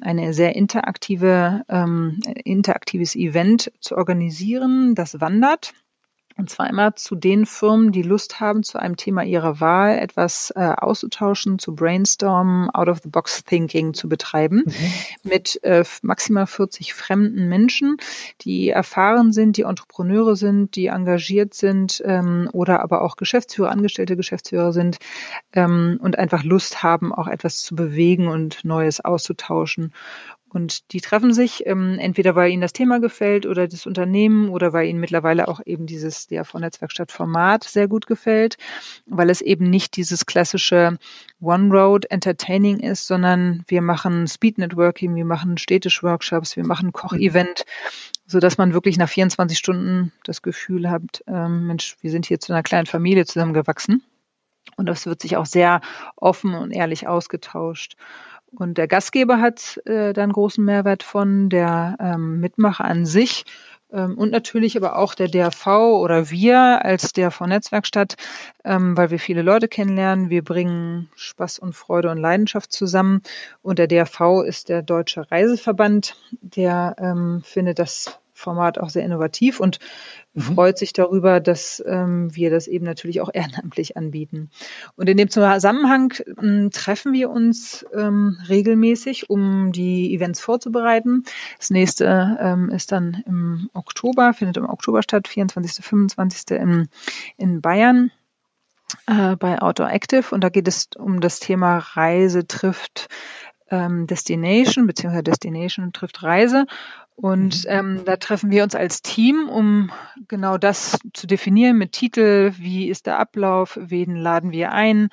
eine 0.00 0.34
sehr 0.34 0.56
interaktive, 0.56 1.62
ähm, 1.68 2.18
interaktives 2.42 3.14
Event 3.14 3.70
zu 3.78 3.96
organisieren, 3.96 4.96
das 4.96 5.20
wandert. 5.20 5.72
Und 6.38 6.48
zwar 6.48 6.70
immer 6.70 6.94
zu 6.94 7.16
den 7.16 7.46
Firmen, 7.46 7.90
die 7.90 8.02
Lust 8.02 8.38
haben, 8.38 8.62
zu 8.62 8.78
einem 8.78 8.96
Thema 8.96 9.24
ihrer 9.24 9.58
Wahl 9.60 9.98
etwas 9.98 10.52
äh, 10.54 10.60
auszutauschen, 10.60 11.58
zu 11.58 11.74
brainstormen, 11.74 12.70
out-of-the-box-thinking 12.70 13.92
zu 13.92 14.08
betreiben, 14.08 14.62
mhm. 14.64 14.92
mit 15.24 15.62
äh, 15.64 15.84
maximal 16.02 16.46
40 16.46 16.94
fremden 16.94 17.48
Menschen, 17.48 17.96
die 18.42 18.70
erfahren 18.70 19.32
sind, 19.32 19.56
die 19.56 19.62
Entrepreneure 19.62 20.36
sind, 20.36 20.76
die 20.76 20.86
engagiert 20.86 21.54
sind 21.54 22.00
ähm, 22.04 22.48
oder 22.52 22.82
aber 22.82 23.02
auch 23.02 23.16
Geschäftsführer, 23.16 23.70
angestellte 23.70 24.16
Geschäftsführer 24.16 24.72
sind 24.72 24.98
ähm, 25.52 25.98
und 26.00 26.18
einfach 26.20 26.44
Lust 26.44 26.84
haben, 26.84 27.12
auch 27.12 27.26
etwas 27.26 27.62
zu 27.62 27.74
bewegen 27.74 28.28
und 28.28 28.64
Neues 28.64 29.00
auszutauschen. 29.00 29.92
Und 30.50 30.92
die 30.92 31.00
treffen 31.00 31.34
sich 31.34 31.66
ähm, 31.66 31.98
entweder, 31.98 32.34
weil 32.34 32.50
ihnen 32.50 32.62
das 32.62 32.72
Thema 32.72 33.00
gefällt 33.00 33.44
oder 33.44 33.68
das 33.68 33.86
Unternehmen 33.86 34.48
oder 34.48 34.72
weil 34.72 34.88
ihnen 34.88 35.00
mittlerweile 35.00 35.46
auch 35.46 35.60
eben 35.66 35.86
dieses 35.86 36.26
DRV-Netzwerkstatt-Format 36.26 37.64
sehr 37.64 37.86
gut 37.86 38.06
gefällt, 38.06 38.56
weil 39.06 39.28
es 39.28 39.42
eben 39.42 39.68
nicht 39.68 39.96
dieses 39.96 40.24
klassische 40.24 40.98
One-Road 41.40 42.10
Entertaining 42.10 42.80
ist, 42.80 43.06
sondern 43.06 43.62
wir 43.68 43.82
machen 43.82 44.26
Speed-Networking, 44.26 45.14
wir 45.14 45.26
machen 45.26 45.58
Städtisch-Workshops, 45.58 46.56
wir 46.56 46.66
machen 46.66 46.92
Koch-Event, 46.92 47.64
so 48.26 48.40
dass 48.40 48.56
man 48.56 48.72
wirklich 48.72 48.96
nach 48.96 49.08
24 49.08 49.58
Stunden 49.58 50.12
das 50.24 50.40
Gefühl 50.40 50.88
hat, 50.90 51.22
ähm, 51.26 51.66
Mensch, 51.66 51.96
wir 52.00 52.10
sind 52.10 52.24
hier 52.24 52.40
zu 52.40 52.52
einer 52.52 52.62
kleinen 52.62 52.86
Familie 52.86 53.26
zusammengewachsen. 53.26 54.02
Und 54.76 54.86
das 54.86 55.06
wird 55.06 55.20
sich 55.22 55.36
auch 55.36 55.46
sehr 55.46 55.80
offen 56.16 56.54
und 56.54 56.70
ehrlich 56.70 57.08
ausgetauscht. 57.08 57.96
Und 58.52 58.78
der 58.78 58.88
Gastgeber 58.88 59.40
hat 59.40 59.80
äh, 59.84 60.12
da 60.12 60.22
einen 60.22 60.32
großen 60.32 60.64
Mehrwert 60.64 61.02
von, 61.02 61.48
der 61.50 61.96
ähm, 62.00 62.40
Mitmacher 62.40 62.84
an 62.84 63.04
sich 63.04 63.44
ähm, 63.90 64.18
und 64.18 64.30
natürlich 64.30 64.76
aber 64.76 64.96
auch 64.96 65.14
der 65.14 65.28
DRV 65.28 65.66
oder 65.66 66.30
wir 66.30 66.84
als 66.84 67.12
DRV 67.12 67.42
Netzwerkstatt, 67.42 68.16
ähm, 68.64 68.96
weil 68.96 69.10
wir 69.10 69.18
viele 69.18 69.42
Leute 69.42 69.68
kennenlernen. 69.68 70.30
Wir 70.30 70.44
bringen 70.44 71.08
Spaß 71.16 71.58
und 71.58 71.74
Freude 71.74 72.10
und 72.10 72.18
Leidenschaft 72.18 72.72
zusammen. 72.72 73.22
Und 73.62 73.78
der 73.78 73.86
DRV 73.86 74.42
ist 74.46 74.68
der 74.68 74.82
Deutsche 74.82 75.30
Reiseverband, 75.30 76.16
der 76.40 76.96
ähm, 76.98 77.42
findet 77.44 77.78
das 77.78 78.18
Format 78.38 78.78
auch 78.78 78.88
sehr 78.88 79.04
innovativ 79.04 79.58
und 79.58 79.78
mhm. 80.32 80.40
freut 80.40 80.78
sich 80.78 80.92
darüber, 80.92 81.40
dass 81.40 81.82
ähm, 81.86 82.34
wir 82.34 82.50
das 82.50 82.68
eben 82.68 82.84
natürlich 82.84 83.20
auch 83.20 83.30
ehrenamtlich 83.34 83.96
anbieten. 83.96 84.50
Und 84.96 85.08
in 85.08 85.16
dem 85.16 85.28
Zusammenhang 85.28 86.14
ähm, 86.40 86.70
treffen 86.70 87.12
wir 87.12 87.30
uns 87.30 87.84
ähm, 87.92 88.38
regelmäßig, 88.48 89.28
um 89.28 89.72
die 89.72 90.14
Events 90.14 90.40
vorzubereiten. 90.40 91.24
Das 91.58 91.70
nächste 91.70 92.38
ähm, 92.40 92.70
ist 92.70 92.92
dann 92.92 93.22
im 93.26 93.70
Oktober, 93.74 94.32
findet 94.32 94.56
im 94.56 94.68
Oktober 94.68 95.02
statt, 95.02 95.28
24., 95.28 95.84
25. 95.84 96.50
in, 96.50 96.88
in 97.36 97.60
Bayern 97.60 98.12
äh, 99.06 99.36
bei 99.36 99.60
Outdoor 99.60 99.90
Active. 99.90 100.34
Und 100.34 100.42
da 100.42 100.48
geht 100.48 100.68
es 100.68 100.88
um 100.96 101.20
das 101.20 101.40
Thema 101.40 101.78
Reise 101.78 102.46
trifft 102.46 103.08
ähm, 103.70 104.06
Destination, 104.06 104.86
beziehungsweise 104.86 105.24
Destination 105.24 105.92
trifft 105.92 106.22
Reise. 106.22 106.66
Und 107.20 107.64
mhm. 107.64 107.70
ähm, 107.70 108.02
da 108.04 108.16
treffen 108.16 108.52
wir 108.52 108.62
uns 108.62 108.76
als 108.76 109.02
Team, 109.02 109.48
um 109.48 109.90
genau 110.28 110.56
das 110.56 110.98
zu 111.14 111.26
definieren 111.26 111.76
mit 111.76 111.90
Titel, 111.90 112.52
wie 112.58 112.88
ist 112.88 113.06
der 113.06 113.18
Ablauf, 113.18 113.76
wen 113.80 114.14
laden 114.14 114.52
wir 114.52 114.70
ein. 114.70 115.08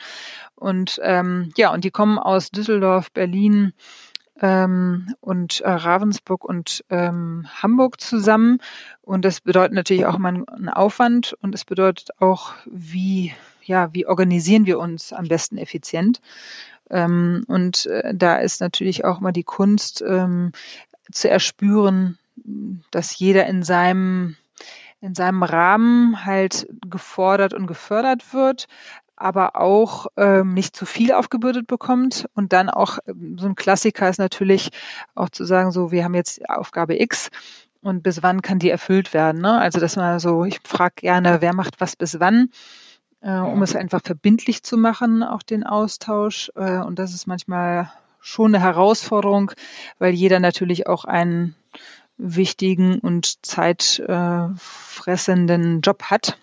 Und 0.54 1.00
ähm, 1.02 1.52
ja, 1.58 1.74
und 1.74 1.84
die 1.84 1.90
kommen 1.90 2.20
aus 2.20 2.52
Düsseldorf, 2.52 3.12
Berlin 3.12 3.74
ähm, 4.40 5.16
und 5.20 5.62
äh, 5.62 5.70
Ravensburg 5.70 6.44
und 6.44 6.84
ähm, 6.90 7.48
Hamburg 7.62 8.00
zusammen. 8.00 8.60
Und 9.02 9.26
das 9.26 9.42
bedeutet 9.42 9.74
natürlich 9.74 10.06
auch 10.06 10.16
immer 10.16 10.30
einen 10.30 10.70
Aufwand 10.70 11.36
und 11.42 11.56
es 11.56 11.66
bedeutet 11.66 12.10
auch, 12.20 12.54
wie, 12.66 13.34
ja, 13.64 13.94
wie 13.94 14.06
organisieren 14.06 14.68
wir 14.68 14.78
uns 14.78 15.12
am 15.12 15.28
besten 15.28 15.58
effizient. 15.58 16.22
Ähm, 16.90 17.44
und 17.48 17.86
äh, 17.88 18.14
da 18.16 18.38
ist 18.38 18.62
natürlich 18.62 19.06
auch 19.06 19.20
mal 19.20 19.32
die 19.32 19.44
Kunst, 19.44 20.04
ähm, 20.06 20.52
zu 21.12 21.30
erspüren, 21.30 22.18
dass 22.92 23.18
jeder 23.18 23.46
in 23.46 23.64
seinem 23.64 24.36
in 25.02 25.14
seinem 25.14 25.44
Rahmen 25.44 26.26
halt 26.26 26.68
gefordert 26.90 27.54
und 27.54 27.68
gefördert 27.68 28.34
wird, 28.34 28.68
aber 29.16 29.56
auch 29.56 30.08
ähm, 30.18 30.54
nicht 30.54 30.76
zu 30.76 30.86
viel 30.86 31.12
aufgebürdet 31.12 31.68
bekommt. 31.68 32.28
Und 32.34 32.54
dann 32.54 32.70
auch 32.70 32.98
ähm, 33.06 33.38
so 33.40 33.46
ein 33.46 33.56
Klassiker 33.56 34.10
ist 34.10 34.18
natürlich 34.18 34.72
auch 35.14 35.30
zu 35.30 35.46
sagen, 35.46 35.72
so, 35.72 35.92
wir 35.92 36.04
haben 36.04 36.16
jetzt 36.16 36.50
Aufgabe 36.50 37.00
X 37.00 37.30
und 37.82 38.02
bis 38.02 38.24
wann 38.24 38.42
kann 38.42 38.58
die 38.58 38.70
erfüllt 38.70 39.14
werden. 39.14 39.42
Ne? 39.42 39.60
Also 39.60 39.80
dass 39.80 39.96
man 39.96 40.20
so, 40.20 40.44
ich 40.44 40.60
frage 40.64 40.96
gerne, 40.98 41.42
wer 41.42 41.54
macht 41.54 41.80
was 41.80 41.96
bis 41.96 42.20
wann, 42.20 42.50
äh, 43.26 43.40
um 43.40 43.62
es 43.64 43.76
einfach 43.76 44.02
verbindlich 44.04 44.64
zu 44.64 44.78
machen, 44.78 45.24
auch 45.24 45.42
den 45.42 45.66
Austausch. 45.66 46.52
Äh, 46.56 46.78
und 46.78 47.00
das 47.00 47.12
ist 47.14 47.26
manchmal 47.26 47.92
schon 48.22 48.54
eine 48.54 48.64
Herausforderung, 48.64 49.52
weil 49.98 50.14
jeder 50.14 50.40
natürlich 50.40 50.86
auch 50.88 51.06
einen 51.06 51.56
wichtigen 52.18 53.00
und 53.00 53.44
zeitfressenden 53.46 55.82
Job 55.82 56.04
hat. 56.04 56.38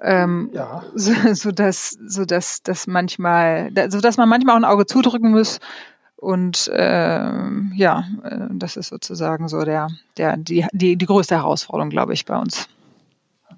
Ähm, 0.00 0.48
ja. 0.52 0.84
so, 0.94 1.12
so 1.34 1.52
dass 1.52 1.90
so 1.90 2.24
dass 2.24 2.62
das 2.62 2.86
manchmal 2.88 3.70
so 3.88 4.00
dass 4.00 4.16
man 4.16 4.28
manchmal 4.28 4.54
auch 4.54 4.60
ein 4.60 4.64
Auge 4.64 4.86
zudrücken 4.86 5.30
muss 5.30 5.60
Und 6.16 6.66
äh, 6.68 7.32
ja, 7.74 8.04
äh, 8.22 8.46
das 8.50 8.76
ist 8.76 8.88
sozusagen 8.88 9.48
so 9.48 9.64
der, 9.64 9.88
der, 10.16 10.36
die, 10.36 10.66
die, 10.72 10.96
die 10.96 11.06
größte 11.06 11.34
Herausforderung, 11.34 11.90
glaube 11.90 12.14
ich, 12.14 12.24
bei 12.24 12.38
uns. 12.38 12.68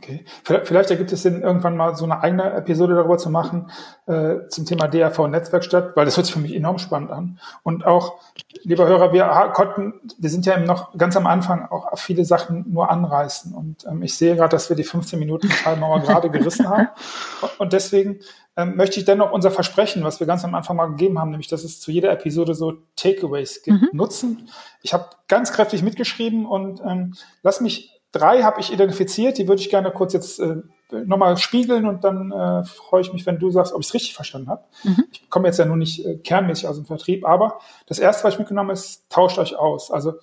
Okay. 0.04 0.25
Vielleicht 0.64 0.90
ergibt 0.90 1.12
es 1.12 1.23
Sinn, 1.23 1.40
irgendwann 1.40 1.78
mal 1.78 1.96
so 1.96 2.04
eine 2.04 2.23
eigene 2.23 2.52
Episode 2.52 2.94
darüber 2.94 3.16
zu 3.16 3.30
machen, 3.30 3.70
äh, 4.06 4.49
zum 4.49 4.66
Thema 4.66 4.87
DRV 4.87 5.28
Netzwerkstatt, 5.28 5.96
weil 5.96 6.04
das 6.04 6.18
hört 6.18 6.26
sich 6.26 6.34
für 6.34 6.40
mich 6.40 6.54
enorm 6.54 6.78
spannend 6.78 7.11
an. 7.11 7.38
Und 7.62 7.87
auch, 7.87 8.20
lieber 8.62 8.87
Hörer, 8.87 9.14
wir 9.14 9.25
konnten, 9.54 9.94
wir 10.18 10.28
sind 10.28 10.44
ja 10.44 10.56
eben 10.56 10.64
noch 10.64 10.96
ganz 10.99 11.16
am 11.16 11.26
Anfang 11.26 11.70
auch 11.70 11.99
viele 11.99 12.26
Sachen 12.26 12.70
nur 12.70 12.90
anreißen. 12.90 13.54
Und 13.54 13.87
ähm, 13.87 14.02
ich 14.02 14.16
sehe 14.18 14.37
gerade, 14.37 14.50
dass 14.50 14.68
wir 14.68 14.76
die 14.76 14.84
15 14.84 15.18
Minuten 15.18 15.50
Schallmauer 15.50 16.00
gerade 16.00 16.28
gerissen 16.28 16.68
haben. 16.68 16.88
Und 17.58 17.73
deswegen 17.73 18.20
ähm, 18.56 18.76
möchte 18.76 19.00
ich 19.00 19.06
dennoch 19.06 19.32
unser 19.32 19.50
Versprechen, 19.50 20.04
was 20.04 20.20
wir 20.20 20.26
ganz 20.26 20.44
am 20.44 20.54
Anfang 20.54 20.76
mal 20.76 20.87
gegeben 20.87 21.18
haben, 21.18 21.30
nämlich, 21.30 21.49
dass 21.49 21.64
es 21.64 21.80
zu 21.80 21.90
jeder 21.90 22.12
Episode 22.12 22.54
so 22.54 22.75
Takeaways 22.96 23.62
gibt, 23.62 23.80
mhm. 23.80 23.88
nutzen. 23.92 24.50
Ich 24.82 24.92
habe 24.92 25.06
ganz 25.28 25.50
kräftig 25.52 25.82
mitgeschrieben 25.82 26.44
und 26.44 26.82
ähm, 26.84 27.14
lass 27.42 27.62
mich 27.62 27.93
Drei 28.14 28.42
habe 28.42 28.61
ich 28.61 28.73
identifiziert, 28.73 29.38
die 29.38 29.49
würde 29.49 29.61
ich 29.61 29.71
gerne 29.71 29.90
kurz 29.90 30.12
jetzt 30.12 30.38
äh, 30.38 30.59
nochmal 30.92 31.37
spiegeln 31.37 31.85
und 31.85 32.04
dann 32.04 32.30
äh, 32.30 32.62
freue 32.62 33.00
ich 33.00 33.12
mich, 33.12 33.26
wenn 33.26 33.40
du 33.40 33.50
sagst, 33.50 33.73
ob 33.73 33.80
ich 33.80 33.88
es 33.88 33.94
richtig 33.94 34.14
verstanden 34.14 34.50
habe. 34.50 34.62
Mhm. 34.85 35.04
Ich 35.11 35.28
komme 35.28 35.49
jetzt 35.49 35.59
ja 35.59 35.64
nur 35.64 35.76
nicht 35.76 36.06
äh, 36.06 36.18
kernmäßig 36.18 36.68
aus 36.68 36.76
dem 36.76 36.87
Vertrieb, 36.87 37.26
aber 37.26 37.59
das 37.88 37.99
erste, 37.99 38.23
was 38.23 38.35
ich 38.35 38.38
mitgenommen 38.38 38.68
habe, 38.68 38.78
ist, 38.78 39.11
tauscht 39.11 39.38
euch 39.38 39.56
aus. 39.56 39.90
Also 39.90 40.14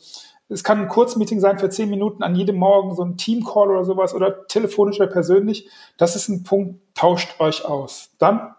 es 0.47 0.63
kann 0.63 0.79
ein 0.79 0.87
Kurzmeeting 0.87 1.41
sein 1.41 1.59
für 1.59 1.69
zehn 1.69 1.89
Minuten 1.89 2.23
an 2.23 2.33
jedem 2.33 2.55
Morgen, 2.55 2.95
so 2.95 3.03
ein 3.03 3.17
Teamcall 3.17 3.69
oder 3.69 3.83
sowas 3.83 4.13
oder 4.13 4.47
telefonisch 4.47 4.97
oder 4.97 5.09
persönlich. 5.09 5.69
Das 5.97 6.15
ist 6.15 6.29
ein 6.29 6.43
Punkt, 6.43 6.79
tauscht 6.95 7.41
euch 7.41 7.65
aus. 7.65 8.11
Dann 8.19 8.55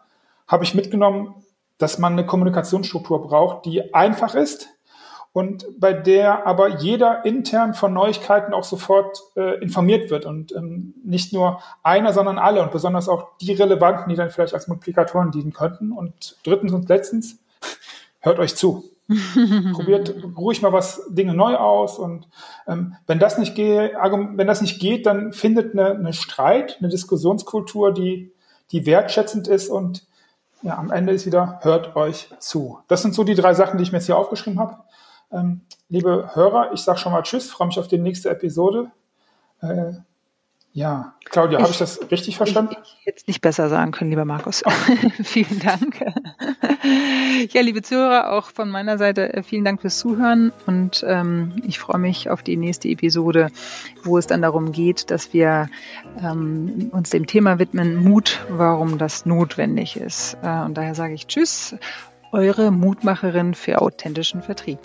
habe 0.46 0.64
ich 0.64 0.74
mitgenommen, 0.74 1.36
dass 1.78 1.98
man 1.98 2.12
eine 2.12 2.26
Kommunikationsstruktur 2.26 3.22
braucht, 3.22 3.64
die 3.64 3.94
einfach 3.94 4.34
ist, 4.34 4.68
und 5.32 5.64
bei 5.80 5.94
der 5.94 6.46
aber 6.46 6.80
jeder 6.80 7.24
intern 7.24 7.72
von 7.72 7.94
Neuigkeiten 7.94 8.52
auch 8.52 8.64
sofort 8.64 9.22
äh, 9.34 9.62
informiert 9.62 10.10
wird 10.10 10.26
und 10.26 10.54
ähm, 10.54 10.94
nicht 11.04 11.32
nur 11.32 11.60
einer, 11.82 12.12
sondern 12.12 12.38
alle 12.38 12.62
und 12.62 12.70
besonders 12.70 13.08
auch 13.08 13.28
die 13.40 13.52
relevanten, 13.52 14.10
die 14.10 14.14
dann 14.14 14.30
vielleicht 14.30 14.52
als 14.52 14.68
Multiplikatoren 14.68 15.30
dienen 15.30 15.52
könnten. 15.52 15.92
Und 15.92 16.36
drittens 16.44 16.72
und 16.72 16.88
letztens, 16.88 17.38
hört 18.20 18.38
euch 18.38 18.56
zu. 18.56 18.84
Probiert 19.72 20.14
ruhig 20.36 20.62
mal 20.62 20.72
was 20.72 21.02
Dinge 21.08 21.34
neu 21.34 21.56
aus 21.56 21.98
und 21.98 22.28
ähm, 22.66 22.96
wenn 23.06 23.18
das 23.18 23.36
nicht 23.36 23.54
geht, 23.54 23.92
wenn 23.94 24.46
das 24.46 24.60
nicht 24.60 24.80
geht, 24.80 25.06
dann 25.06 25.32
findet 25.32 25.72
eine, 25.72 25.90
eine 25.90 26.12
Streit, 26.12 26.76
eine 26.78 26.88
Diskussionskultur, 26.88 27.92
die 27.92 28.32
die 28.70 28.86
wertschätzend 28.86 29.48
ist 29.48 29.68
und 29.68 30.06
ja, 30.62 30.78
am 30.78 30.90
Ende 30.90 31.12
ist 31.12 31.26
wieder 31.26 31.58
hört 31.62 31.96
euch 31.96 32.28
zu. 32.38 32.78
Das 32.86 33.02
sind 33.02 33.14
so 33.14 33.24
die 33.24 33.34
drei 33.34 33.54
Sachen, 33.54 33.76
die 33.76 33.82
ich 33.82 33.92
mir 33.92 33.98
jetzt 33.98 34.06
hier 34.06 34.16
aufgeschrieben 34.16 34.60
habe. 34.60 34.78
Ähm, 35.32 35.62
liebe 35.88 36.30
Hörer, 36.34 36.72
ich 36.72 36.82
sage 36.82 36.98
schon 36.98 37.12
mal 37.12 37.22
Tschüss, 37.22 37.50
freue 37.50 37.68
mich 37.68 37.78
auf 37.78 37.88
die 37.88 37.98
nächste 37.98 38.30
Episode. 38.30 38.90
Äh, 39.60 39.92
ja, 40.74 41.14
Claudia, 41.26 41.60
habe 41.60 41.70
ich 41.70 41.78
das 41.78 42.10
richtig 42.10 42.38
verstanden? 42.38 42.76
Ich, 42.82 42.96
ich 43.00 43.06
hätte 43.06 43.18
es 43.18 43.26
nicht 43.26 43.42
besser 43.42 43.68
sagen 43.68 43.92
können, 43.92 44.08
lieber 44.08 44.24
Markus. 44.24 44.62
vielen 45.22 45.60
Dank. 45.60 46.00
ja, 47.52 47.60
liebe 47.60 47.82
Zuhörer, 47.82 48.32
auch 48.32 48.46
von 48.46 48.70
meiner 48.70 48.96
Seite 48.96 49.34
äh, 49.34 49.42
vielen 49.42 49.66
Dank 49.66 49.82
fürs 49.82 49.98
Zuhören 49.98 50.50
und 50.66 51.04
ähm, 51.06 51.52
ich 51.66 51.78
freue 51.78 52.00
mich 52.00 52.30
auf 52.30 52.42
die 52.42 52.56
nächste 52.56 52.88
Episode, 52.88 53.48
wo 54.02 54.16
es 54.16 54.26
dann 54.26 54.40
darum 54.40 54.72
geht, 54.72 55.10
dass 55.10 55.34
wir 55.34 55.68
ähm, 56.18 56.88
uns 56.92 57.10
dem 57.10 57.26
Thema 57.26 57.58
widmen, 57.58 58.02
Mut, 58.02 58.40
warum 58.48 58.96
das 58.96 59.26
notwendig 59.26 59.96
ist. 59.96 60.38
Äh, 60.42 60.62
und 60.62 60.74
daher 60.74 60.94
sage 60.94 61.12
ich 61.12 61.26
Tschüss, 61.26 61.76
eure 62.32 62.70
Mutmacherin 62.70 63.52
für 63.52 63.82
authentischen 63.82 64.40
Vertrieb. 64.42 64.78